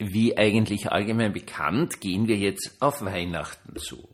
wie 0.00 0.36
eigentlich 0.36 0.90
allgemein 0.90 1.32
bekannt, 1.32 2.00
gehen 2.00 2.26
wir 2.26 2.36
jetzt 2.36 2.76
auf 2.80 3.02
Weihnachten 3.02 3.76
zu. 3.76 4.08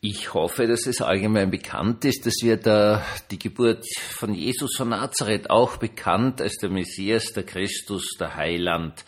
Ich 0.00 0.34
hoffe, 0.34 0.66
dass 0.66 0.86
es 0.86 1.00
allgemein 1.00 1.50
bekannt 1.50 2.04
ist, 2.04 2.26
dass 2.26 2.34
wir 2.42 2.56
da 2.56 3.04
die 3.30 3.38
Geburt 3.38 3.86
von 4.10 4.34
Jesus 4.34 4.76
von 4.76 4.90
Nazareth 4.90 5.48
auch 5.48 5.76
bekannt 5.76 6.42
als 6.42 6.56
der 6.56 6.70
Messias, 6.70 7.32
der 7.32 7.44
Christus, 7.44 8.10
der 8.18 8.34
Heiland 8.34 9.04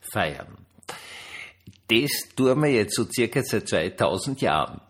feiern. 0.00 0.56
Das 1.86 2.10
tun 2.36 2.62
wir 2.62 2.70
jetzt 2.70 2.96
so 2.96 3.04
circa 3.04 3.42
seit 3.42 3.68
2000 3.68 4.40
Jahren. 4.40 4.80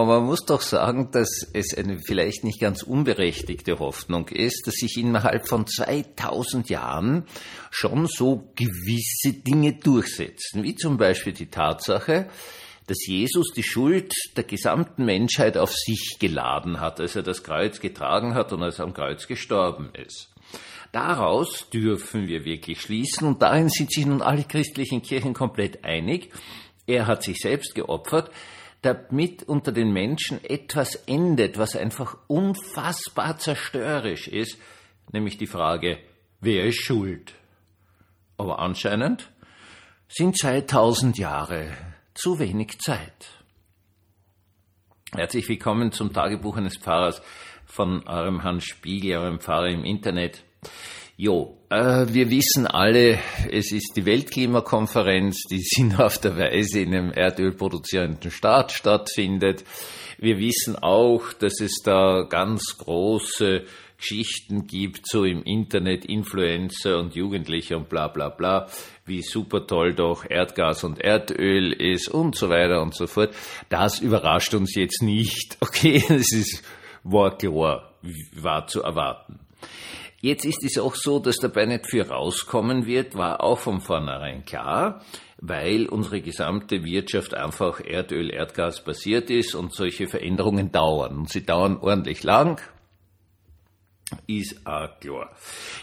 Aber 0.00 0.20
man 0.20 0.28
muss 0.28 0.46
doch 0.46 0.62
sagen, 0.62 1.10
dass 1.10 1.28
es 1.52 1.76
eine 1.76 1.98
vielleicht 1.98 2.42
nicht 2.42 2.58
ganz 2.58 2.82
unberechtigte 2.82 3.78
Hoffnung 3.80 4.28
ist, 4.28 4.66
dass 4.66 4.76
sich 4.76 4.96
innerhalb 4.96 5.46
von 5.46 5.66
2000 5.66 6.70
Jahren 6.70 7.26
schon 7.70 8.06
so 8.06 8.50
gewisse 8.56 9.42
Dinge 9.42 9.74
durchsetzen, 9.74 10.62
wie 10.62 10.74
zum 10.74 10.96
Beispiel 10.96 11.34
die 11.34 11.50
Tatsache, 11.50 12.30
dass 12.86 13.06
Jesus 13.06 13.52
die 13.54 13.62
Schuld 13.62 14.14
der 14.38 14.44
gesamten 14.44 15.04
Menschheit 15.04 15.58
auf 15.58 15.74
sich 15.74 16.16
geladen 16.18 16.80
hat, 16.80 16.98
als 16.98 17.14
er 17.16 17.22
das 17.22 17.42
Kreuz 17.42 17.78
getragen 17.78 18.32
hat 18.32 18.54
und 18.54 18.62
als 18.62 18.78
er 18.78 18.86
am 18.86 18.94
Kreuz 18.94 19.26
gestorben 19.26 19.90
ist. 19.94 20.30
Daraus 20.92 21.68
dürfen 21.68 22.26
wir 22.26 22.46
wirklich 22.46 22.80
schließen, 22.80 23.28
und 23.28 23.42
darin 23.42 23.68
sind 23.68 23.92
sich 23.92 24.06
nun 24.06 24.22
alle 24.22 24.44
christlichen 24.44 25.02
Kirchen 25.02 25.34
komplett 25.34 25.84
einig, 25.84 26.30
er 26.86 27.06
hat 27.06 27.22
sich 27.22 27.36
selbst 27.36 27.74
geopfert, 27.74 28.30
damit 28.82 29.42
unter 29.42 29.72
den 29.72 29.92
Menschen 29.92 30.42
etwas 30.44 30.94
endet, 31.06 31.58
was 31.58 31.76
einfach 31.76 32.16
unfassbar 32.26 33.38
zerstörerisch 33.38 34.28
ist, 34.28 34.58
nämlich 35.12 35.36
die 35.36 35.46
Frage, 35.46 35.98
wer 36.40 36.64
ist 36.64 36.82
schuld? 36.82 37.34
Aber 38.36 38.58
anscheinend 38.58 39.30
sind 40.08 40.38
2000 40.38 41.18
Jahre 41.18 41.76
zu 42.14 42.38
wenig 42.38 42.78
Zeit. 42.80 43.44
Herzlich 45.12 45.48
willkommen 45.48 45.92
zum 45.92 46.12
Tagebuch 46.12 46.56
eines 46.56 46.78
Pfarrers 46.78 47.20
von 47.66 48.06
eurem 48.06 48.42
Hans 48.42 48.64
Spiegel, 48.64 49.18
eurem 49.18 49.40
Pfarrer 49.40 49.68
im 49.68 49.84
Internet. 49.84 50.44
Jo, 51.22 51.58
äh, 51.68 52.06
wir 52.08 52.30
wissen 52.30 52.66
alle, 52.66 53.18
es 53.50 53.72
ist 53.72 53.92
die 53.94 54.06
Weltklimakonferenz, 54.06 55.42
die 55.50 55.60
sinnhafterweise 55.62 56.80
in 56.80 56.94
einem 56.94 57.12
erdölproduzierenden 57.12 58.30
Staat 58.30 58.72
stattfindet. 58.72 59.62
Wir 60.16 60.38
wissen 60.38 60.76
auch, 60.76 61.34
dass 61.34 61.60
es 61.60 61.82
da 61.84 62.22
ganz 62.22 62.78
große 62.78 63.64
Geschichten 63.98 64.66
gibt, 64.66 65.06
so 65.06 65.26
im 65.26 65.42
Internet, 65.42 66.06
Influencer 66.06 66.98
und 66.98 67.14
Jugendliche 67.14 67.76
und 67.76 67.90
bla 67.90 68.08
bla 68.08 68.30
bla, 68.30 68.68
wie 69.04 69.20
super 69.20 69.66
toll 69.66 69.92
doch 69.92 70.24
Erdgas 70.26 70.84
und 70.84 71.00
Erdöl 71.00 71.74
ist 71.74 72.08
und 72.08 72.34
so 72.34 72.48
weiter 72.48 72.80
und 72.80 72.94
so 72.94 73.06
fort. 73.06 73.34
Das 73.68 74.00
überrascht 74.00 74.54
uns 74.54 74.74
jetzt 74.74 75.02
nicht. 75.02 75.58
Okay, 75.60 76.02
es 76.08 76.32
ist 76.32 76.64
war 77.04 77.36
klar, 77.36 77.92
war 78.36 78.66
zu 78.66 78.82
erwarten. 78.82 79.38
Jetzt 80.22 80.44
ist 80.44 80.62
es 80.64 80.78
auch 80.78 80.94
so, 80.94 81.18
dass 81.18 81.36
dabei 81.36 81.64
nicht 81.64 81.86
viel 81.86 82.02
rauskommen 82.02 82.84
wird, 82.84 83.14
war 83.14 83.42
auch 83.42 83.58
von 83.58 83.80
vornherein 83.80 84.44
klar, 84.44 85.02
weil 85.38 85.86
unsere 85.86 86.20
gesamte 86.20 86.84
Wirtschaft 86.84 87.32
einfach 87.32 87.80
Erdöl, 87.80 88.30
Erdgas 88.30 88.84
basiert 88.84 89.30
ist 89.30 89.54
und 89.54 89.74
solche 89.74 90.08
Veränderungen 90.08 90.72
dauern. 90.72 91.16
Und 91.20 91.30
sie 91.30 91.46
dauern 91.46 91.78
ordentlich 91.78 92.22
lang, 92.22 92.60
ist 94.26 94.66
auch 94.66 95.00
klar. 95.00 95.34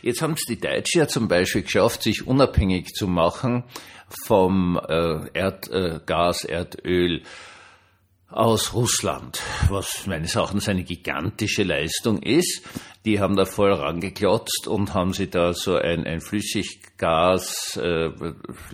Jetzt 0.03 0.21
haben 0.21 0.33
es 0.33 0.43
die 0.43 0.59
Deutschen 0.59 0.99
ja 0.99 1.07
zum 1.07 1.27
Beispiel 1.27 1.63
geschafft, 1.63 2.03
sich 2.03 2.27
unabhängig 2.27 2.93
zu 2.93 3.07
machen 3.07 3.63
vom 4.25 4.79
äh, 4.87 5.29
Erdgas, 5.33 6.43
Erdöl, 6.43 7.23
aus 8.29 8.73
Russland, 8.73 9.41
was 9.69 10.05
meines 10.05 10.35
Erachtens 10.35 10.67
eine 10.67 10.83
gigantische 10.83 11.63
Leistung 11.63 12.21
ist. 12.21 12.61
Die 13.05 13.21
haben 13.21 13.37
da 13.37 13.45
voll 13.45 13.71
rangeklotzt 13.71 14.67
und 14.67 14.93
haben 14.93 15.13
sie 15.13 15.29
da 15.29 15.53
so 15.53 15.75
ein, 15.77 16.05
ein 16.05 16.19
Flüssiggas, 16.19 17.77
äh, 17.77 18.09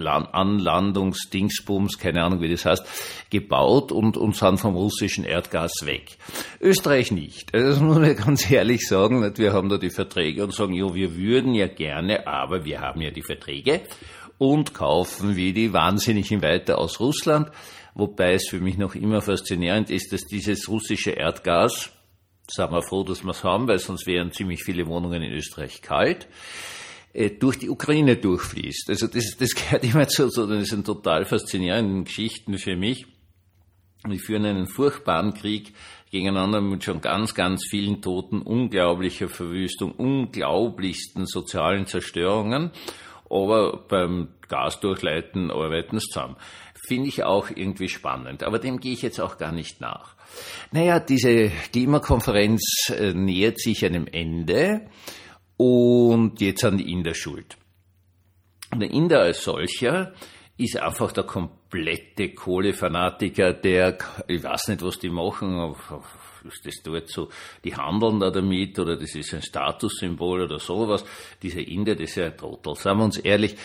Anlandungsdingsbums, 0.04 2.00
keine 2.00 2.24
Ahnung 2.24 2.42
wie 2.42 2.50
das 2.50 2.66
heißt, 2.66 2.84
gebaut 3.30 3.92
und, 3.92 4.18
und 4.18 4.36
sind 4.36 4.58
vom 4.58 4.76
russischen 4.76 5.24
Erdgas 5.24 5.86
weg. 5.86 6.18
Österreich 6.60 7.12
nicht. 7.12 7.54
Also 7.54 7.70
das 7.70 7.80
muss 7.80 8.00
man 8.00 8.16
ganz 8.26 8.50
ehrlich 8.50 8.88
sagen. 8.88 9.38
Wir 9.38 9.54
haben 9.54 9.70
da 9.70 9.78
die 9.78 9.92
Verträge 9.92 10.44
und 10.44 10.56
sagen, 10.56 10.74
jo, 10.74 10.96
wir 10.96 11.16
würden 11.16 11.54
ja 11.54 11.68
gerne, 11.68 12.26
aber 12.26 12.66
wir 12.66 12.82
haben 12.82 13.02
ja 13.02 13.12
die 13.12 13.22
Verträge 13.22 13.82
und 14.40 14.74
kaufen 14.74 15.36
wie 15.36 15.54
die 15.54 15.74
Wahnsinnigen 15.74 16.42
weiter 16.42 16.80
aus 16.80 17.00
Russland 17.00 17.52
wobei 17.96 18.34
es 18.34 18.48
für 18.50 18.60
mich 18.60 18.78
noch 18.78 18.96
immer 18.96 19.22
faszinierend 19.22 19.90
ist, 19.90 20.12
dass 20.14 20.26
dieses 20.26 20.68
russische 20.70 21.12
Erdgas, 21.12 21.92
sagen 22.50 22.74
wir 22.74 22.82
froh, 22.82 23.04
dass 23.04 23.24
wir 23.24 23.32
es 23.32 23.44
haben, 23.44 23.68
weil 23.68 23.80
sonst 23.80 24.08
wären 24.08 24.32
ziemlich 24.32 24.64
viele 24.64 24.88
Wohnungen 24.88 25.22
in 25.22 25.32
Österreich 25.32 25.82
kalt, 25.82 26.28
äh, 27.14 27.30
durch 27.30 27.60
die 27.60 27.70
Ukraine 27.70 28.18
durchfließt. 28.18 28.90
Also 28.90 29.08
das, 29.08 29.38
das 29.38 29.52
gehört 29.56 29.84
immer 29.84 30.08
zu, 30.08 30.30
das 30.30 30.68
sind 30.68 30.86
total 30.86 31.26
faszinierenden 31.26 32.06
Geschichten 32.06 32.58
für 32.58 32.76
mich. 32.76 33.06
Wir 34.06 34.20
führen 34.20 34.46
einen 34.46 34.68
furchtbaren 34.68 35.34
Krieg 35.34 35.74
gegeneinander 36.12 36.60
mit 36.60 36.84
schon 36.84 37.00
ganz, 37.00 37.34
ganz 37.34 37.66
vielen 37.70 38.02
Toten, 38.02 38.42
unglaublicher 38.42 39.30
Verwüstung, 39.30 39.94
unglaublichsten 39.94 41.26
sozialen 41.26 41.86
Zerstörungen. 41.86 42.72
Aber 43.30 43.86
beim 43.88 44.28
Gasdurchleiten 44.48 45.50
arbeiten 45.50 45.96
es 45.96 46.04
zusammen 46.04 46.36
finde 46.86 47.08
ich 47.08 47.24
auch 47.24 47.50
irgendwie 47.50 47.88
spannend. 47.88 48.44
Aber 48.44 48.60
dem 48.60 48.80
gehe 48.80 48.94
ich 48.94 49.02
jetzt 49.02 49.20
auch 49.20 49.38
gar 49.38 49.52
nicht 49.52 49.80
nach. 49.80 50.16
Naja, 50.72 51.00
diese 51.00 51.50
Klimakonferenz 51.72 52.90
äh, 52.90 53.14
nähert 53.14 53.60
sich 53.60 53.86
einem 53.86 54.08
Ende 54.08 54.88
und 55.58 56.42
jetzt 56.42 56.62
sind 56.62 56.78
die 56.80 56.92
Inder 56.92 57.14
schuld. 57.14 57.58
Der 58.76 58.90
Inder 58.90 59.22
als 59.22 59.44
solcher 59.44 60.14
ist 60.58 60.78
einfach 60.78 61.12
der 61.12 61.24
komplette 61.24 62.34
Kohlefanatiker, 62.34 63.54
der, 63.54 63.98
ich 64.28 64.44
weiß 64.44 64.70
nicht, 64.70 64.82
was 64.82 65.00
die 65.00 65.10
machen, 65.10 65.76
ist 66.44 66.66
das 66.66 66.76
dort 66.84 67.10
so, 67.10 67.30
die 67.64 67.76
handeln 67.76 68.20
da 68.20 68.30
damit 68.30 68.78
oder 68.78 68.98
das 68.98 69.16
ist 69.16 69.34
ein 69.34 69.42
Statussymbol 69.42 70.42
oder 70.42 70.60
sowas. 70.60 71.06
Dieser 71.42 71.66
Inder, 71.66 71.96
das 71.96 72.10
ist 72.10 72.16
ja 72.16 72.26
ein 72.26 72.38
Trottel, 72.38 72.76
sagen 72.76 73.00
wir 73.00 73.06
uns 73.06 73.18
ehrlich 73.18 73.56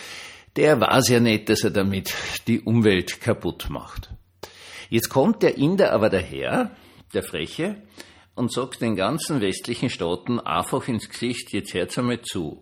der 0.59 0.81
weiß 0.81 1.07
ja 1.07 1.21
nicht, 1.21 1.47
dass 1.47 1.63
er 1.63 1.69
damit 1.69 2.13
die 2.47 2.59
Umwelt 2.59 3.21
kaputt 3.21 3.69
macht. 3.69 4.09
Jetzt 4.89 5.07
kommt 5.07 5.41
der 5.41 5.57
Inder 5.57 5.93
aber 5.93 6.09
daher, 6.09 6.71
der 7.13 7.23
Freche, 7.23 7.81
und 8.35 8.51
sagt 8.51 8.81
den 8.81 8.97
ganzen 8.97 9.39
westlichen 9.39 9.89
Staaten 9.89 10.37
einfach 10.37 10.85
ins 10.89 11.07
Gesicht, 11.07 11.53
jetzt 11.53 11.73
hört's 11.73 11.97
einmal 11.97 12.21
zu. 12.23 12.61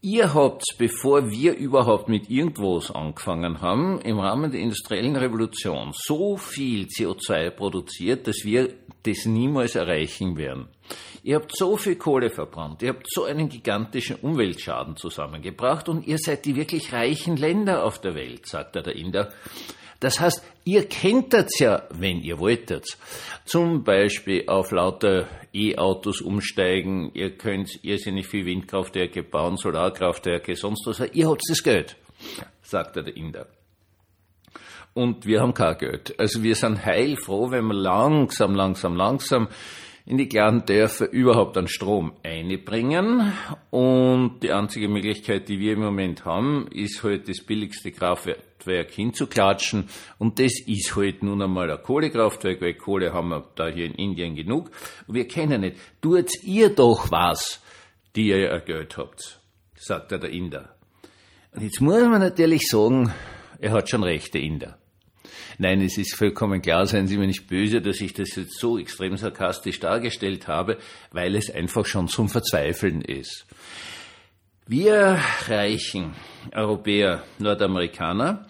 Ihr 0.00 0.32
habt, 0.32 0.62
bevor 0.78 1.28
wir 1.28 1.56
überhaupt 1.56 2.08
mit 2.08 2.30
irgendwas 2.30 2.92
angefangen 2.92 3.60
haben, 3.60 4.00
im 4.02 4.20
Rahmen 4.20 4.52
der 4.52 4.60
industriellen 4.60 5.16
Revolution 5.16 5.90
so 5.92 6.36
viel 6.36 6.86
CO2 6.86 7.50
produziert, 7.50 8.28
dass 8.28 8.44
wir 8.44 8.72
das 9.02 9.24
niemals 9.24 9.74
erreichen 9.74 10.36
werden. 10.36 10.68
Ihr 11.24 11.34
habt 11.34 11.56
so 11.56 11.76
viel 11.76 11.96
Kohle 11.96 12.30
verbrannt, 12.30 12.80
ihr 12.82 12.90
habt 12.90 13.08
so 13.10 13.24
einen 13.24 13.48
gigantischen 13.48 14.16
Umweltschaden 14.16 14.96
zusammengebracht 14.96 15.88
und 15.88 16.06
ihr 16.06 16.18
seid 16.18 16.44
die 16.44 16.54
wirklich 16.54 16.92
reichen 16.92 17.36
Länder 17.36 17.84
auf 17.84 18.00
der 18.00 18.14
Welt, 18.14 18.46
sagt 18.46 18.76
er 18.76 18.82
der 18.82 18.94
Inder. 18.94 19.32
Das 20.00 20.20
heißt, 20.20 20.44
ihr 20.64 20.86
kennt 20.88 21.32
das 21.32 21.58
ja, 21.58 21.82
wenn 21.90 22.20
ihr 22.20 22.38
wolltet. 22.38 22.96
Zum 23.44 23.82
Beispiel 23.82 24.44
auf 24.46 24.70
lauter 24.70 25.26
E-Autos 25.52 26.20
umsteigen, 26.20 27.10
ihr 27.14 27.36
könnt 27.36 27.82
irrsinnig 27.82 28.28
viel 28.28 28.46
Windkraftwerke 28.46 29.22
bauen, 29.24 29.56
Solarkraftwerke, 29.56 30.54
sonst 30.54 30.86
was. 30.86 31.02
Ihr 31.12 31.28
habt 31.28 31.42
das 31.48 31.62
Geld, 31.62 31.96
sagt 32.62 32.96
er 32.96 33.02
der 33.02 33.16
Inder. 33.16 33.46
Und 34.94 35.26
wir 35.26 35.40
haben 35.40 35.54
kein 35.54 35.78
Geld. 35.78 36.18
Also 36.18 36.42
wir 36.42 36.54
sind 36.54 36.84
heilfroh, 36.84 37.50
wenn 37.50 37.66
wir 37.66 37.74
langsam, 37.74 38.54
langsam, 38.54 38.96
langsam 38.96 39.48
in 40.06 40.16
die 40.16 40.28
kleinen 40.28 40.64
Dörfer 40.64 41.10
überhaupt 41.12 41.56
an 41.58 41.68
Strom 41.68 42.14
einbringen. 42.22 43.32
Und 43.70 44.40
die 44.42 44.52
einzige 44.52 44.88
Möglichkeit, 44.88 45.48
die 45.48 45.60
wir 45.60 45.74
im 45.74 45.80
Moment 45.80 46.24
haben, 46.24 46.66
ist 46.72 47.02
halt 47.02 47.28
das 47.28 47.44
billigste 47.44 47.92
Kraftwerk 47.92 48.57
hinzuklatschen. 48.90 49.88
Und 50.18 50.38
das 50.38 50.60
ist 50.66 50.94
halt 50.96 51.22
nun 51.22 51.42
einmal 51.42 51.70
ein 51.70 51.82
Kohlekraftwerk, 51.82 52.60
weil 52.60 52.74
Kohle 52.74 53.12
haben 53.12 53.28
wir 53.30 53.44
da 53.54 53.68
hier 53.68 53.86
in 53.86 53.94
Indien 53.94 54.34
genug. 54.34 54.70
Wir 55.06 55.26
kennen 55.26 55.62
nicht. 55.62 55.76
Tut 56.00 56.30
ihr 56.42 56.70
doch 56.70 57.10
was, 57.10 57.60
die 58.14 58.28
ihr 58.28 58.38
ja 58.38 58.58
Geld 58.58 58.96
habt, 58.96 59.40
sagt 59.76 60.10
der 60.10 60.24
Inder. 60.24 60.74
Und 61.52 61.62
jetzt 61.62 61.80
muss 61.80 62.02
man 62.02 62.20
natürlich 62.20 62.68
sagen, 62.68 63.12
er 63.58 63.72
hat 63.72 63.88
schon 63.88 64.02
recht, 64.02 64.34
der 64.34 64.42
Inder. 64.42 64.78
Nein, 65.60 65.80
es 65.80 65.98
ist 65.98 66.14
vollkommen 66.14 66.62
klar, 66.62 66.86
seien 66.86 67.08
Sie 67.08 67.16
mir 67.16 67.26
nicht 67.26 67.48
böse, 67.48 67.80
dass 67.80 68.00
ich 68.00 68.12
das 68.12 68.36
jetzt 68.36 68.60
so 68.60 68.78
extrem 68.78 69.16
sarkastisch 69.16 69.80
dargestellt 69.80 70.46
habe, 70.46 70.78
weil 71.10 71.34
es 71.34 71.50
einfach 71.50 71.84
schon 71.84 72.06
zum 72.06 72.28
Verzweifeln 72.28 73.02
ist. 73.02 73.44
Wir 74.66 75.18
reichen 75.48 76.14
Europäer, 76.54 77.22
Nordamerikaner 77.38 78.46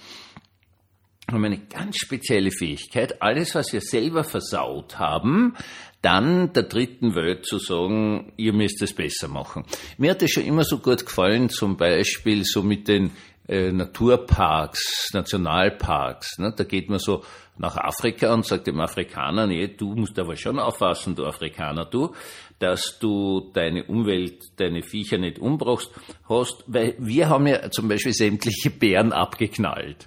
haben 1.31 1.45
eine 1.45 1.59
ganz 1.59 1.97
spezielle 1.97 2.51
Fähigkeit, 2.51 3.21
alles, 3.21 3.55
was 3.55 3.73
wir 3.73 3.83
selber 3.83 4.25
versaut 4.25 4.99
haben, 4.99 5.55
dann 6.01 6.53
der 6.53 6.63
dritten 6.63 7.15
Welt 7.15 7.45
zu 7.45 7.59
sagen, 7.59 8.33
ihr 8.37 8.53
müsst 8.53 8.81
es 8.83 8.95
besser 8.95 9.29
machen. 9.29 9.65
Mir 9.99 10.13
hat 10.13 10.23
es 10.23 10.31
schon 10.31 10.45
immer 10.45 10.65
so 10.65 10.79
gut 10.79 11.05
gefallen, 11.05 11.51
zum 11.51 11.77
Beispiel 11.77 12.45
so 12.45 12.63
mit 12.63 12.89
den 12.89 13.11
äh, 13.49 13.73
Naturparks, 13.73 15.11
Nationalparks. 15.13 16.39
Ne? 16.39 16.53
Da 16.57 16.65
geht 16.65 16.89
man 16.89 16.99
so 16.99 17.25
nach 17.57 17.77
Afrika 17.77 18.33
und 18.33 18.47
sagt 18.47 18.67
dem 18.67 18.81
Afrikaner, 18.81 19.47
nee, 19.47 19.67
du 19.67 19.95
musst 19.95 20.19
aber 20.19 20.37
schon 20.37 20.59
aufpassen, 20.59 21.17
du 21.17 21.27
Afrikaner, 21.27 21.85
du, 21.87 22.15
dass 22.59 22.99
du 23.01 23.51
deine 23.53 23.85
Umwelt, 23.85 24.43
deine 24.57 24.83
Viecher 24.83 25.19
nicht 25.19 25.39
umbrauchst, 25.39 25.91
hast, 26.29 26.65
weil 26.67 26.95
wir 26.99 27.29
haben 27.29 27.47
ja 27.47 27.71
zum 27.71 27.89
Beispiel 27.89 28.13
sämtliche 28.13 28.71
Bären 28.71 29.13
abgeknallt. 29.13 30.07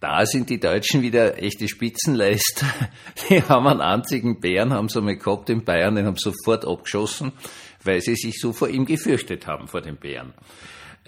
Da 0.00 0.24
sind 0.26 0.48
die 0.48 0.60
Deutschen 0.60 1.02
wieder 1.02 1.42
echte 1.42 1.66
Spitzenleister. 1.66 2.66
Die 3.28 3.42
haben 3.42 3.66
einen 3.66 3.80
einzigen 3.80 4.38
Bären, 4.38 4.72
haben 4.72 4.88
sie 4.88 5.00
mal 5.00 5.16
gehabt 5.16 5.50
in 5.50 5.64
Bayern, 5.64 5.96
den 5.96 6.06
haben 6.06 6.16
sofort 6.16 6.64
abgeschossen, 6.64 7.32
weil 7.82 8.00
sie 8.00 8.14
sich 8.14 8.38
so 8.38 8.52
vor 8.52 8.68
ihm 8.68 8.84
gefürchtet 8.86 9.48
haben, 9.48 9.66
vor 9.66 9.80
den 9.80 9.96
Bären. 9.96 10.34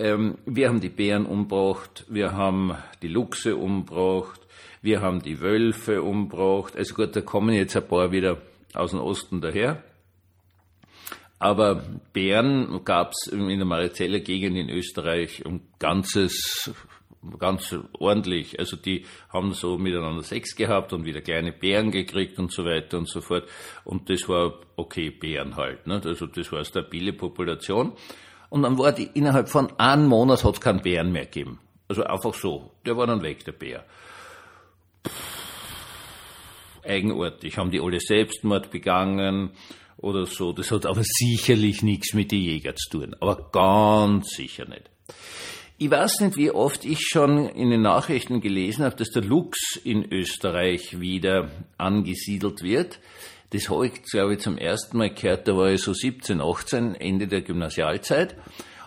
Ähm, 0.00 0.38
wir 0.47 0.70
haben 0.70 0.81
die 0.81 0.88
Bären 0.88 1.26
umgebracht, 1.26 2.06
wir 2.08 2.32
haben 2.32 2.75
die 3.02 3.08
Luchse 3.08 3.56
umgebracht, 3.56 4.41
wir 4.81 5.02
haben 5.02 5.20
die 5.20 5.43
Wölfe 5.43 6.02
umgebracht. 6.02 6.75
Also 6.75 6.94
gut, 6.94 7.14
da 7.14 7.20
kommen 7.20 7.55
jetzt 7.55 7.76
ein 7.76 7.87
paar 7.87 8.11
wieder 8.11 8.41
aus 8.73 8.93
dem 8.93 9.00
Osten 9.00 9.43
daher. 9.43 9.85
Aber 11.38 11.85
Bären 12.14 12.82
gab 12.82 13.12
es 13.12 13.31
in 13.31 13.47
der 13.47 13.67
Marizeller 13.67 14.20
Gegend 14.20 14.56
in 14.56 14.70
Österreich 14.70 15.44
ein 15.44 15.61
ganzes, 15.79 16.73
ganz 17.38 17.76
ordentlich. 17.93 18.58
Also 18.58 18.76
die 18.79 19.05
haben 19.29 19.52
so 19.52 19.76
miteinander 19.76 20.23
Sex 20.23 20.56
gehabt 20.56 20.94
und 20.94 21.05
wieder 21.05 21.20
kleine 21.20 21.52
Bären 21.52 21.91
gekriegt 21.91 22.38
und 22.38 22.50
so 22.50 22.64
weiter 22.64 22.97
und 22.97 23.08
so 23.08 23.20
fort. 23.20 23.47
Und 23.85 24.08
das 24.08 24.26
war 24.31 24.61
okay, 24.76 25.11
Bären 25.11 25.56
halt. 25.56 25.87
Ne? 25.87 26.00
Also 26.02 26.26
das 26.26 26.50
war 26.52 26.61
eine 26.61 26.64
stabile 26.64 27.12
Population. 27.12 27.93
Und 28.50 28.62
dann 28.62 28.76
war 28.79 28.93
die, 28.93 29.08
innerhalb 29.14 29.49
von 29.49 29.73
einem 29.79 30.06
Monat 30.06 30.44
hat 30.44 30.55
es 30.55 30.61
keinen 30.61 30.82
Bären 30.82 31.12
mehr 31.12 31.25
gegeben. 31.25 31.61
Also 31.88 32.05
einfach 32.05 32.35
so. 32.35 32.73
Der 32.85 32.97
war 32.97 33.06
dann 33.06 33.23
weg, 33.23 33.44
der 33.44 33.52
Bär. 33.52 33.85
Eigenartig. 36.85 37.56
Haben 37.56 37.70
die 37.70 37.81
alle 37.81 38.00
Selbstmord 38.00 38.70
begangen 38.70 39.50
oder 39.97 40.26
so. 40.26 40.52
Das 40.52 40.70
hat 40.70 40.87
aber 40.87 41.02
sicherlich 41.02 41.82
nichts 41.82 42.12
mit 42.12 42.32
den 42.32 42.43
Jägern 42.43 42.76
zu 42.76 42.99
tun. 42.99 43.17
Aber 43.20 43.50
ganz 43.50 44.31
sicher 44.31 44.67
nicht. 44.69 44.91
Ich 45.79 45.91
weiß 45.91 46.20
nicht, 46.20 46.37
wie 46.37 46.50
oft 46.50 46.85
ich 46.85 47.00
schon 47.08 47.49
in 47.49 47.70
den 47.70 47.82
Nachrichten 47.82 48.41
gelesen 48.41 48.85
habe, 48.85 48.97
dass 48.97 49.11
der 49.11 49.23
Luchs 49.23 49.76
in 49.82 50.12
Österreich 50.12 51.00
wieder 51.00 51.50
angesiedelt 51.79 52.62
wird. 52.62 52.99
Das 53.50 53.69
habe 53.69 53.88
ich, 53.88 54.02
glaube 54.05 54.35
ich, 54.35 54.41
zum 54.41 54.56
ersten 54.58 54.97
Mal 54.97 55.12
gehört, 55.12 55.49
da 55.49 55.56
war 55.56 55.70
ich 55.70 55.82
so 55.82 55.93
17, 55.93 56.41
18, 56.41 56.94
Ende 56.94 57.26
der 57.26 57.43
Gymnasialzeit. 57.43 58.37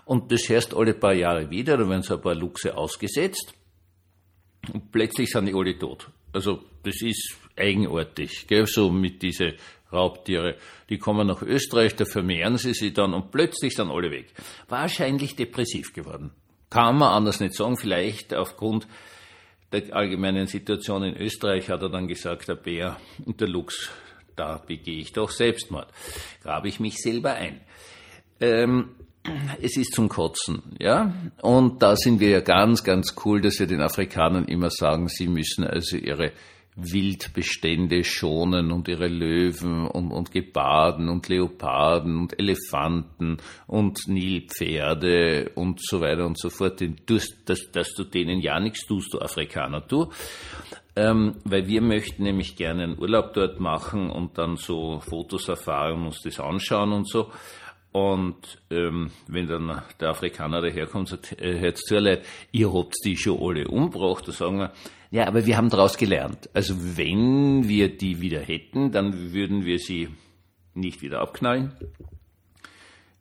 Und 0.05 0.31
das 0.31 0.49
hörst 0.49 0.73
alle 0.73 0.93
paar 0.93 1.13
Jahre 1.13 1.49
wieder, 1.49 1.77
da 1.77 1.87
werden 1.87 2.03
so 2.03 2.15
ein 2.15 2.21
paar 2.21 2.35
Luchse 2.35 2.77
ausgesetzt. 2.77 3.53
Und 4.71 4.91
plötzlich 4.91 5.29
sind 5.29 5.47
die 5.47 5.53
alle 5.53 5.77
tot. 5.77 6.09
Also, 6.31 6.63
das 6.83 7.01
ist 7.01 7.37
eigenartig, 7.57 8.47
gell? 8.47 8.65
so 8.65 8.89
mit 8.89 9.21
diese 9.21 9.55
Raubtiere. 9.91 10.55
Die 10.89 10.97
kommen 10.97 11.27
nach 11.27 11.41
Österreich, 11.41 11.95
da 11.95 12.05
vermehren 12.05 12.57
sie 12.57 12.73
sich 12.73 12.93
dann 12.93 13.13
und 13.13 13.31
plötzlich 13.31 13.75
sind 13.75 13.91
alle 13.91 14.11
weg. 14.11 14.33
Wahrscheinlich 14.67 15.35
depressiv 15.35 15.93
geworden. 15.93 16.31
Kann 16.69 16.97
man 16.97 17.13
anders 17.13 17.39
nicht 17.39 17.53
sagen, 17.53 17.77
vielleicht 17.77 18.33
aufgrund 18.33 18.87
der 19.71 19.95
allgemeinen 19.95 20.47
Situation 20.47 21.03
in 21.03 21.15
Österreich 21.15 21.69
hat 21.69 21.81
er 21.81 21.89
dann 21.89 22.07
gesagt, 22.07 22.47
der 22.47 22.55
Bär 22.55 22.97
und 23.25 23.39
der 23.41 23.47
Luchs, 23.47 23.91
da 24.35 24.57
begehe 24.65 24.99
ich 24.99 25.13
doch 25.13 25.29
Selbstmord. 25.29 25.87
Grabe 26.41 26.67
ich 26.67 26.79
mich 26.79 26.97
selber 26.97 27.33
ein. 27.33 27.61
Ähm, 28.39 28.89
es 29.61 29.77
ist 29.77 29.93
zum 29.93 30.09
Kotzen, 30.09 30.61
ja. 30.79 31.13
Und 31.41 31.81
da 31.81 31.95
sind 31.95 32.19
wir 32.19 32.29
ja 32.29 32.41
ganz, 32.41 32.83
ganz 32.83 33.15
cool, 33.23 33.41
dass 33.41 33.59
wir 33.59 33.67
den 33.67 33.81
Afrikanern 33.81 34.45
immer 34.45 34.69
sagen, 34.69 35.07
sie 35.07 35.27
müssen 35.27 35.63
also 35.63 35.95
ihre 35.95 36.33
Wildbestände 36.75 38.03
schonen 38.03 38.71
und 38.71 38.87
ihre 38.87 39.07
Löwen 39.07 39.87
und, 39.87 40.11
und 40.11 40.31
Geparden 40.31 41.07
und 41.07 41.29
Leoparden 41.29 42.17
und 42.17 42.39
Elefanten 42.39 43.37
und 43.67 44.07
Nilpferde 44.07 45.51
und 45.55 45.79
so 45.81 46.01
weiter 46.01 46.25
und 46.25 46.39
so 46.39 46.49
fort, 46.49 46.83
dass, 47.05 47.29
dass, 47.45 47.71
dass 47.71 47.93
du 47.93 48.03
denen 48.03 48.41
ja 48.41 48.59
nichts 48.59 48.87
tust, 48.87 49.13
du 49.13 49.19
Afrikaner, 49.19 49.81
du 49.81 50.11
ähm, 50.95 51.35
weil 51.43 51.67
wir 51.67 51.81
möchten 51.81 52.23
nämlich 52.23 52.55
gerne 52.55 52.83
einen 52.83 52.99
Urlaub 52.99 53.33
dort 53.33 53.59
machen 53.59 54.09
und 54.09 54.37
dann 54.37 54.57
so 54.57 54.99
Fotos 54.99 55.47
erfahren 55.47 56.01
und 56.01 56.05
uns 56.07 56.21
das 56.21 56.39
anschauen 56.39 56.91
und 56.91 57.07
so. 57.07 57.31
Und 57.91 58.59
ähm, 58.71 59.11
wenn 59.27 59.47
dann 59.47 59.81
der 59.99 60.09
Afrikaner 60.09 60.61
daherkommt 60.61 61.11
und 61.11 61.21
sagt, 61.21 61.39
äh, 61.39 61.59
hört's 61.59 61.83
zu 61.83 61.97
leid, 61.99 62.25
ihr 62.51 62.73
habt 62.73 62.95
die 63.05 63.15
schon 63.15 63.39
alle 63.39 63.67
umgebracht, 63.67 64.27
da 64.27 64.31
sagen 64.31 64.57
wir, 64.57 64.73
ja, 65.11 65.27
aber 65.27 65.45
wir 65.45 65.57
haben 65.57 65.69
daraus 65.69 65.95
gelernt. 65.95 66.49
Also 66.55 66.75
wenn 66.97 67.67
wir 67.67 67.95
die 67.95 68.19
wieder 68.19 68.41
hätten, 68.41 68.91
dann 68.91 69.31
würden 69.31 69.63
wir 69.63 69.77
sie 69.77 70.09
nicht 70.73 71.03
wieder 71.03 71.21
abknallen. 71.21 71.73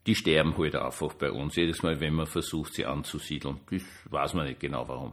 Die 0.06 0.14
sterben 0.14 0.56
halt 0.56 0.74
einfach 0.74 1.12
bei 1.14 1.30
uns, 1.30 1.54
jedes 1.54 1.82
Mal, 1.82 2.00
wenn 2.00 2.14
man 2.14 2.26
versucht, 2.26 2.72
sie 2.72 2.86
anzusiedeln. 2.86 3.60
Das 3.70 3.82
weiß 4.10 4.32
man 4.34 4.46
nicht 4.46 4.60
genau 4.60 4.88
warum. 4.88 5.12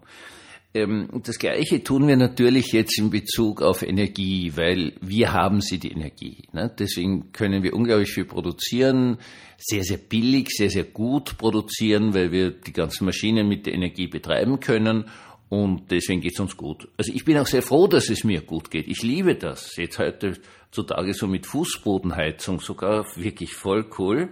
Ähm, 0.74 1.10
das 1.24 1.40
Gleiche 1.40 1.84
tun 1.84 2.08
wir 2.08 2.16
natürlich 2.16 2.72
jetzt 2.74 2.98
in 3.00 3.10
Bezug 3.10 3.62
auf 3.62 3.82
Energie, 3.82 4.52
weil 4.56 4.94
wir 5.02 5.34
haben 5.34 5.62
sie 5.62 5.80
die 5.80 5.92
Energie. 5.92 6.44
Ne? 6.54 6.72
Deswegen 6.78 7.32
können 7.32 7.64
wir 7.64 7.74
unglaublich 7.74 8.12
viel 8.12 8.26
produzieren, 8.26 9.18
sehr, 9.58 9.84
sehr 9.84 9.98
billig, 9.98 10.50
sehr, 10.50 10.70
sehr 10.70 10.84
gut 10.84 11.38
produzieren, 11.38 12.14
weil 12.14 12.32
wir 12.32 12.52
die 12.52 12.74
ganzen 12.74 13.06
Maschinen 13.06 13.48
mit 13.48 13.66
der 13.66 13.74
Energie 13.74 14.08
betreiben 14.08 14.60
können 14.60 15.06
und 15.50 15.90
deswegen 15.90 16.22
geht 16.22 16.34
es 16.34 16.40
uns 16.40 16.56
gut. 16.56 16.88
Also 16.98 17.12
ich 17.14 17.26
bin 17.26 17.38
auch 17.40 17.48
sehr 17.48 17.64
froh, 17.64 17.88
dass 17.88 18.10
es 18.10 18.24
mir 18.24 18.42
gut 18.42 18.70
geht. 18.70 18.88
Ich 18.88 19.02
liebe 19.02 19.34
das. 19.34 19.76
Jetzt 19.76 19.98
heute 19.98 20.38
zutage 20.70 21.16
so 21.16 21.26
mit 21.26 21.48
Fußbodenheizung 21.48 22.60
sogar 22.60 23.08
wirklich 23.16 23.54
voll 23.56 23.90
cool 23.98 24.30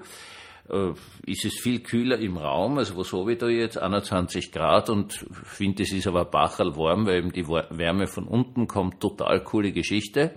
ist 1.26 1.46
es 1.46 1.60
viel 1.60 1.80
kühler 1.80 2.20
im 2.20 2.38
Raum. 2.38 2.78
Also 2.78 2.98
was 2.98 3.14
habe 3.14 3.34
ich 3.34 3.38
da 3.38 3.48
jetzt? 3.48 3.78
21 3.78 4.52
Grad 4.52 4.90
und 4.90 5.14
finde, 5.46 5.84
es 5.84 5.94
ist 5.94 6.08
aber 6.08 6.26
Bachel 6.26 6.76
warm, 6.76 7.06
weil 7.06 7.20
eben 7.20 7.32
die 7.32 7.48
Wärme 7.48 8.08
von 8.08 8.28
unten 8.28 8.68
kommt. 8.68 9.00
Total 9.00 9.44
coole 9.44 9.72
Geschichte. 9.72 10.36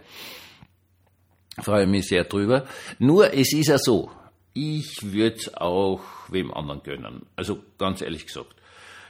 Freue 1.58 1.86
mich 1.86 2.06
sehr 2.06 2.24
drüber. 2.24 2.64
Nur 2.98 3.34
es 3.34 3.52
ist 3.52 3.68
ja 3.68 3.78
so, 3.78 4.10
ich 4.54 4.98
würde 5.02 5.36
es 5.36 5.54
auch 5.54 6.00
wem 6.28 6.52
anderen 6.52 6.82
gönnen. 6.82 7.26
Also 7.36 7.58
ganz 7.78 8.00
ehrlich 8.00 8.26
gesagt. 8.26 8.54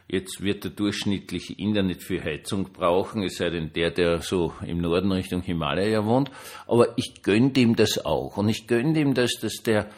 Jetzt 0.08 0.42
wird 0.42 0.64
der 0.64 0.72
durchschnittliche 0.72 1.52
Inder 1.52 1.84
nicht 1.84 2.02
viel 2.02 2.20
Heizung 2.20 2.72
brauchen, 2.72 3.22
es 3.22 3.36
sei 3.36 3.48
denn 3.50 3.72
der, 3.72 3.92
der 3.92 4.22
so 4.22 4.52
im 4.66 4.78
Norden 4.80 5.12
Richtung 5.12 5.40
Himalaya 5.40 6.04
wohnt. 6.04 6.32
Aber 6.66 6.98
ich 6.98 7.22
gönne 7.22 7.50
dem 7.50 7.76
das 7.76 8.04
auch. 8.04 8.36
Und 8.36 8.48
ich 8.48 8.66
gönne 8.66 8.92
dem 8.92 9.14
das, 9.14 9.34
dass 9.40 9.62
der 9.62 9.82
äh, 9.82 9.88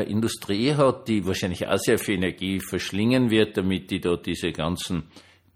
Industrie 0.00 0.74
hat, 0.74 1.08
die 1.08 1.26
wahrscheinlich 1.26 1.66
auch 1.66 1.78
sehr 1.78 1.98
viel 1.98 2.16
Energie 2.16 2.60
verschlingen 2.60 3.30
wird, 3.30 3.56
damit 3.56 3.90
die 3.90 4.00
dort 4.00 4.26
diese 4.26 4.52
ganzen 4.52 5.04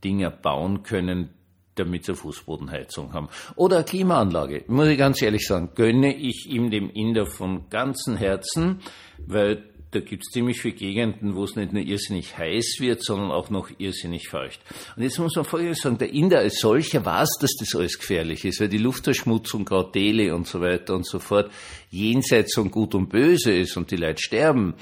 Dinger 0.04 0.30
bauen 0.30 0.82
können, 0.82 1.30
damit 1.74 2.04
sie 2.04 2.14
Fußbodenheizung 2.14 3.12
haben. 3.12 3.28
Oder 3.54 3.76
eine 3.76 3.84
Klimaanlage. 3.84 4.64
Muss 4.66 4.88
ich 4.88 4.98
ganz 4.98 5.22
ehrlich 5.22 5.46
sagen, 5.46 5.70
gönne 5.74 6.14
ich 6.14 6.46
ihm 6.50 6.70
dem 6.70 6.90
Inder 6.90 7.26
von 7.26 7.68
ganzem 7.70 8.16
Herzen, 8.16 8.80
weil 9.26 9.64
da 9.92 10.00
gibt 10.00 10.24
es 10.26 10.32
ziemlich 10.32 10.60
viele 10.60 10.74
Gegenden, 10.74 11.36
wo 11.36 11.44
es 11.44 11.56
nicht 11.56 11.72
nur 11.72 11.82
irrsinnig 11.82 12.36
heiß 12.36 12.76
wird, 12.80 13.02
sondern 13.02 13.30
auch 13.30 13.50
noch 13.50 13.70
irrsinnig 13.78 14.28
feucht. 14.28 14.60
Und 14.96 15.04
jetzt 15.04 15.18
muss 15.18 15.36
man 15.36 15.44
folgendes 15.44 15.78
sagen, 15.78 15.98
der 15.98 16.12
Inder 16.12 16.38
als 16.38 16.58
solcher 16.58 17.04
weiß, 17.04 17.30
dass 17.40 17.54
das 17.58 17.74
alles 17.74 17.98
gefährlich 17.98 18.44
ist, 18.44 18.60
weil 18.60 18.68
die 18.68 18.78
Luftverschmutzung, 18.78 19.64
gerade 19.64 19.92
Delhi 19.92 20.30
und 20.32 20.46
so 20.46 20.60
weiter 20.60 20.94
und 20.94 21.06
so 21.06 21.18
fort, 21.18 21.50
jenseits 21.90 22.54
von 22.54 22.70
Gut 22.70 22.94
und 22.94 23.08
Böse 23.08 23.52
ist 23.52 23.76
und 23.76 23.90
die 23.90 23.96
Leute 23.96 24.22
sterben. 24.22 24.74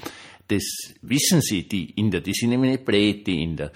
Das 0.47 0.63
wissen 1.01 1.41
sie, 1.41 1.67
die 1.67 1.91
Inder, 1.91 2.21
die 2.21 2.33
sind 2.33 2.49
nämlich 2.49 2.71
nicht 2.71 2.85
blöd, 2.85 3.25
die 3.25 3.43
Inder. 3.43 3.71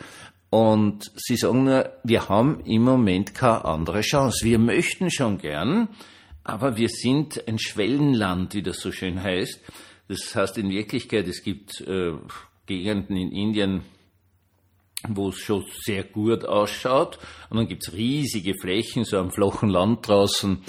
Und 0.50 1.12
sie 1.16 1.38
sagen 1.38 1.64
nur, 1.64 1.92
wir 2.04 2.28
haben 2.28 2.62
im 2.66 2.84
Moment 2.84 3.36
keine 3.36 3.66
andere 3.66 4.02
Chance. 4.02 4.46
Wir 4.46 4.58
möchten 4.58 5.12
schon 5.12 5.38
gern, 5.38 5.90
aber 6.44 6.76
wir 6.76 6.90
sind 6.90 7.48
ein 7.48 7.60
Schwellenland, 7.60 8.56
wie 8.56 8.64
das 8.64 8.80
so 8.80 8.92
schön 8.92 9.22
heißt. 9.22 9.60
Das 10.10 10.36
heißt 10.36 10.58
in 10.58 10.72
Wirklichkeit, 10.72 11.28
es 11.28 11.44
gibt 11.44 11.82
äh, 11.82 12.14
Gegenden 12.66 13.16
in 13.16 13.32
Indien, 13.32 13.84
wo 15.08 15.30
es 15.30 15.38
schon 15.38 15.66
sehr 15.84 16.04
gut 16.04 16.46
ausschaut. 16.46 17.20
Und 17.50 17.58
dann 17.58 17.68
gibt 17.68 17.88
es 17.88 17.94
riesige 17.94 18.56
Flächen, 18.60 19.06
so 19.06 19.18
am 19.18 19.32
flachen 19.32 19.70
Land 19.70 20.08
draußen, 20.08 20.64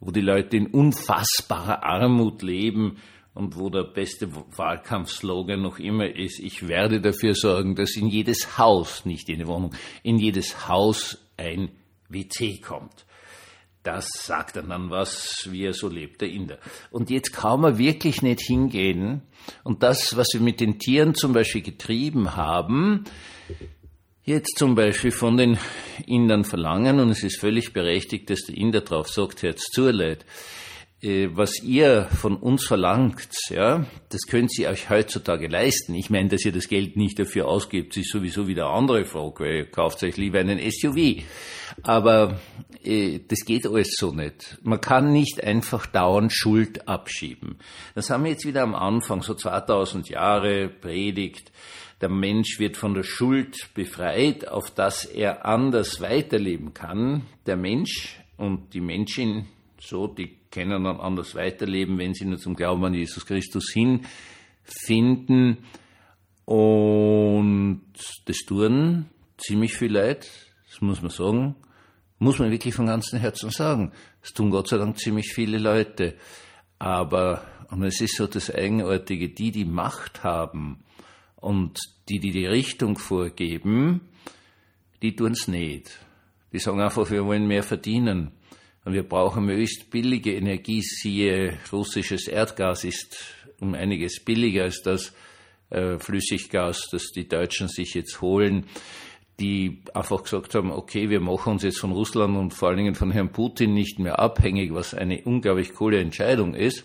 wo 0.00 0.10
die 0.10 0.22
Leute 0.22 0.56
in 0.56 0.68
unfassbarer 0.68 1.84
Armut 1.84 2.42
leben 2.42 2.96
und 3.34 3.58
wo 3.58 3.68
der 3.68 3.84
beste 3.84 4.30
Wahlkampfslogan 4.34 5.60
noch 5.60 5.78
immer 5.78 6.08
ist, 6.08 6.40
ich 6.40 6.66
werde 6.66 7.02
dafür 7.02 7.34
sorgen, 7.34 7.74
dass 7.74 7.94
in 7.96 8.08
jedes 8.08 8.56
Haus, 8.56 9.04
nicht 9.04 9.28
in 9.28 9.40
die 9.40 9.46
Wohnung, 9.46 9.74
in 10.02 10.18
jedes 10.18 10.68
Haus 10.68 11.18
ein 11.36 11.70
WC 12.08 12.60
kommt. 12.60 13.05
Das 13.86 14.08
sagt 14.14 14.56
er 14.56 14.64
dann 14.64 14.90
was, 14.90 15.46
wie 15.48 15.62
er 15.64 15.72
so 15.72 15.88
lebt, 15.88 16.20
der 16.20 16.28
Inder. 16.28 16.58
Und 16.90 17.08
jetzt 17.08 17.32
kann 17.32 17.60
man 17.60 17.78
wirklich 17.78 18.20
nicht 18.20 18.40
hingehen 18.40 19.22
und 19.62 19.84
das, 19.84 20.16
was 20.16 20.26
wir 20.32 20.40
mit 20.40 20.58
den 20.58 20.80
Tieren 20.80 21.14
zum 21.14 21.32
Beispiel 21.32 21.62
getrieben 21.62 22.34
haben, 22.34 23.04
jetzt 24.24 24.58
zum 24.58 24.74
Beispiel 24.74 25.12
von 25.12 25.36
den 25.36 25.56
Indern 26.04 26.44
verlangen, 26.44 26.98
und 26.98 27.10
es 27.10 27.22
ist 27.22 27.38
völlig 27.38 27.72
berechtigt, 27.72 28.28
dass 28.28 28.40
der 28.40 28.56
Inder 28.56 28.80
drauf 28.80 29.08
sagt, 29.08 29.42
jetzt 29.42 29.72
zuleid, 29.72 30.22
äh, 30.22 30.65
was 31.02 31.62
ihr 31.62 32.04
von 32.04 32.36
uns 32.36 32.64
verlangt, 32.64 33.28
ja, 33.50 33.84
das 34.08 34.22
könnt 34.22 34.58
ihr 34.58 34.70
euch 34.70 34.88
heutzutage 34.88 35.46
leisten. 35.46 35.94
Ich 35.94 36.08
meine, 36.08 36.30
dass 36.30 36.44
ihr 36.44 36.52
das 36.52 36.68
Geld 36.68 36.96
nicht 36.96 37.18
dafür 37.18 37.48
ausgibt, 37.48 37.96
ist 37.96 38.10
sowieso 38.10 38.48
wieder 38.48 38.70
andere 38.70 39.04
Frage, 39.04 39.58
ihr 39.58 39.70
kauft 39.70 40.02
euch 40.02 40.16
lieber 40.16 40.40
einen 40.40 40.58
SUV. 40.58 41.22
Aber 41.82 42.40
äh, 42.82 43.20
das 43.28 43.40
geht 43.44 43.66
alles 43.66 43.94
so 43.96 44.12
nicht. 44.12 44.58
Man 44.62 44.80
kann 44.80 45.12
nicht 45.12 45.44
einfach 45.44 45.86
dauernd 45.86 46.32
Schuld 46.32 46.88
abschieben. 46.88 47.58
Das 47.94 48.08
haben 48.08 48.24
wir 48.24 48.30
jetzt 48.30 48.46
wieder 48.46 48.62
am 48.62 48.74
Anfang, 48.74 49.22
so 49.22 49.34
2000 49.34 50.08
Jahre 50.08 50.68
predigt. 50.68 51.52
Der 52.00 52.08
Mensch 52.08 52.58
wird 52.58 52.76
von 52.76 52.94
der 52.94 53.02
Schuld 53.02 53.68
befreit, 53.74 54.48
auf 54.48 54.70
dass 54.70 55.04
er 55.04 55.46
anders 55.46 56.00
weiterleben 56.00 56.74
kann. 56.74 57.22
Der 57.46 57.56
Mensch 57.56 58.18
und 58.36 58.74
die 58.74 58.80
Menschin, 58.80 59.46
so, 59.86 60.06
die 60.06 60.36
können 60.50 60.84
dann 60.84 61.00
anders 61.00 61.34
weiterleben, 61.34 61.98
wenn 61.98 62.14
sie 62.14 62.24
nur 62.24 62.38
zum 62.38 62.54
Glauben 62.54 62.84
an 62.84 62.94
Jesus 62.94 63.24
Christus 63.26 63.72
hinfinden. 63.72 65.58
Und 66.44 67.82
das 68.24 68.38
tun 68.46 69.06
ziemlich 69.38 69.74
viel 69.74 69.92
Leid, 69.92 70.28
das 70.70 70.80
muss 70.80 71.02
man 71.02 71.10
sagen, 71.10 71.56
muss 72.18 72.38
man 72.38 72.50
wirklich 72.50 72.74
von 72.74 72.86
ganzem 72.86 73.18
Herzen 73.18 73.50
sagen. 73.50 73.92
Das 74.22 74.32
tun 74.32 74.50
Gott 74.50 74.68
sei 74.68 74.78
Dank 74.78 74.98
ziemlich 74.98 75.32
viele 75.34 75.58
Leute. 75.58 76.14
Aber, 76.78 77.46
und 77.70 77.82
es 77.82 78.00
ist 78.00 78.16
so 78.16 78.26
das 78.26 78.50
Eigenartige, 78.50 79.28
die, 79.28 79.50
die 79.50 79.64
Macht 79.64 80.24
haben 80.24 80.84
und 81.36 81.78
die, 82.08 82.18
die 82.18 82.30
die 82.30 82.46
Richtung 82.46 82.98
vorgeben, 82.98 84.00
die 85.02 85.14
tun 85.14 85.32
es 85.32 85.48
nicht. 85.48 85.98
Die 86.52 86.58
sagen 86.58 86.80
einfach, 86.80 87.10
wir 87.10 87.24
wollen 87.24 87.46
mehr 87.46 87.62
verdienen. 87.62 88.32
Und 88.86 88.92
wir 88.92 89.02
brauchen 89.02 89.46
möglichst 89.46 89.90
billige 89.90 90.32
Energie, 90.32 90.80
siehe 90.80 91.58
russisches 91.72 92.28
Erdgas 92.28 92.84
ist 92.84 93.16
um 93.58 93.74
einiges 93.74 94.24
billiger 94.24 94.62
als 94.62 94.80
das 94.80 95.12
äh, 95.70 95.98
Flüssiggas, 95.98 96.88
das 96.92 97.10
die 97.10 97.26
Deutschen 97.26 97.66
sich 97.66 97.94
jetzt 97.94 98.20
holen, 98.20 98.66
die 99.40 99.82
einfach 99.92 100.22
gesagt 100.22 100.54
haben, 100.54 100.70
okay, 100.70 101.10
wir 101.10 101.18
machen 101.18 101.54
uns 101.54 101.64
jetzt 101.64 101.80
von 101.80 101.90
Russland 101.90 102.36
und 102.36 102.54
vor 102.54 102.68
allen 102.68 102.76
Dingen 102.76 102.94
von 102.94 103.10
Herrn 103.10 103.32
Putin 103.32 103.74
nicht 103.74 103.98
mehr 103.98 104.20
abhängig, 104.20 104.72
was 104.72 104.94
eine 104.94 105.20
unglaublich 105.24 105.74
coole 105.74 105.98
Entscheidung 105.98 106.54
ist. 106.54 106.84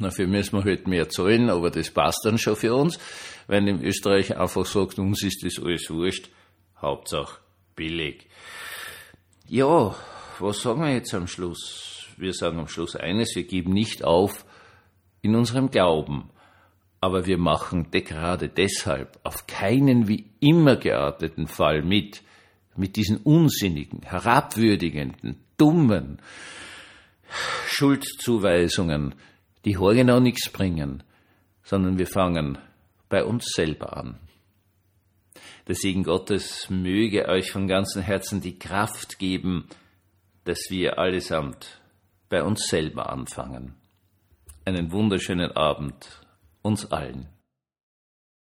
Dafür 0.00 0.26
müssen 0.26 0.58
wir 0.58 0.64
halt 0.64 0.86
mehr 0.86 1.08
zahlen, 1.08 1.48
aber 1.48 1.70
das 1.70 1.90
passt 1.90 2.20
dann 2.26 2.36
schon 2.36 2.56
für 2.56 2.74
uns, 2.74 2.98
wenn 3.46 3.66
in 3.66 3.82
Österreich 3.82 4.36
einfach 4.36 4.66
sagt, 4.66 4.98
uns 4.98 5.22
ist 5.22 5.42
das 5.46 5.64
alles 5.64 5.88
wurscht, 5.88 6.28
Hauptsache 6.76 7.40
billig. 7.74 8.26
Ja, 9.48 9.96
was 10.38 10.60
sagen 10.60 10.82
wir 10.82 10.92
jetzt 10.92 11.14
am 11.14 11.26
Schluss? 11.26 12.06
Wir 12.16 12.32
sagen 12.32 12.58
am 12.58 12.68
Schluss 12.68 12.96
eines, 12.96 13.34
wir 13.34 13.44
geben 13.44 13.72
nicht 13.72 14.04
auf 14.04 14.44
in 15.22 15.34
unserem 15.34 15.70
Glauben. 15.70 16.30
Aber 17.00 17.26
wir 17.26 17.38
machen 17.38 17.90
gerade 17.90 18.48
deshalb 18.48 19.18
auf 19.24 19.46
keinen 19.46 20.06
wie 20.06 20.26
immer 20.40 20.76
gearteten 20.76 21.48
Fall 21.48 21.82
mit, 21.82 22.22
mit 22.76 22.96
diesen 22.96 23.16
unsinnigen, 23.18 24.02
herabwürdigenden, 24.02 25.36
dummen 25.56 26.18
Schuldzuweisungen, 27.66 29.14
die 29.64 29.72
genau 29.72 30.20
nichts 30.20 30.50
bringen, 30.50 31.02
sondern 31.64 31.98
wir 31.98 32.06
fangen 32.06 32.58
bei 33.08 33.24
uns 33.24 33.46
selber 33.54 33.96
an. 33.96 34.18
Der 35.68 35.74
Segen 35.74 36.02
Gottes 36.02 36.68
möge 36.70 37.28
euch 37.28 37.50
von 37.50 37.68
ganzem 37.68 38.02
Herzen 38.02 38.40
die 38.40 38.58
Kraft 38.58 39.18
geben, 39.18 39.68
dass 40.44 40.58
wir 40.70 40.98
allesamt 40.98 41.80
bei 42.28 42.42
uns 42.42 42.66
selber 42.66 43.10
anfangen. 43.10 43.74
Einen 44.64 44.92
wunderschönen 44.92 45.52
Abend 45.52 46.26
uns 46.62 46.90
allen. 46.90 47.28